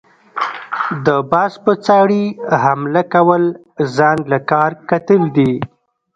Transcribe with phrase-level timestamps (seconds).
[1.05, 2.23] د باز په څاړي
[2.63, 3.43] حمله كول
[3.95, 5.51] ځان له کار کتل دي۔